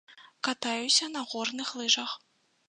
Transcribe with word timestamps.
Катаюся 0.47 1.09
на 1.17 1.21
горных 1.35 1.69
лыжах. 1.83 2.17